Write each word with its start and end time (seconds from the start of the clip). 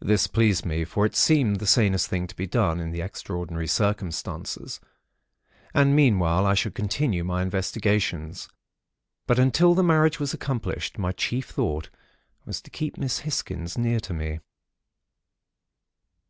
"This 0.00 0.26
pleased 0.28 0.64
me; 0.64 0.86
for 0.86 1.04
it 1.04 1.14
seemed 1.14 1.56
the 1.58 1.66
sanest 1.66 2.08
thing 2.08 2.26
to 2.28 2.34
be 2.34 2.46
done, 2.46 2.80
in 2.80 2.90
the 2.90 3.02
extraordinary 3.02 3.66
circumstances; 3.66 4.80
and 5.74 5.94
meanwhile 5.94 6.46
I 6.46 6.54
should 6.54 6.74
continue 6.74 7.22
my 7.22 7.42
investigations; 7.42 8.48
but 9.26 9.38
until 9.38 9.74
the 9.74 9.82
marriage 9.84 10.18
was 10.18 10.32
accomplished, 10.32 10.96
my 10.98 11.12
chief 11.12 11.50
thought 11.50 11.90
was 12.46 12.62
to 12.62 12.70
keep 12.70 12.96
Miss 12.96 13.18
Hisgins 13.24 13.76
near 13.76 14.00
to 14.00 14.14
me. 14.14 14.40